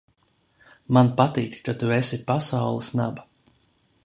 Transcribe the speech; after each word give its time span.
Man 0.97 1.11
patīk, 1.19 1.59
ka 1.69 1.77
tu 1.83 1.93
esi 2.01 2.21
pasaules 2.33 2.91
naba! 3.03 3.29